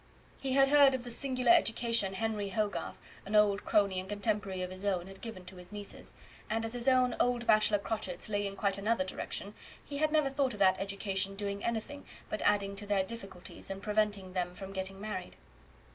[0.39, 4.71] He had heard of the singular education Henry Hogarth, an old crony and contemporary of
[4.71, 6.15] his own, had given to his nieces,
[6.49, 9.53] and as his own old bachelor crotchets lay in quite another direction,
[9.85, 13.83] he had never thought of that education doing anything but adding to their difficulties, and
[13.83, 15.35] preventing them from getting married.